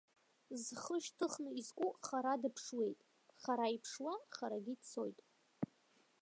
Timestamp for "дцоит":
4.79-5.19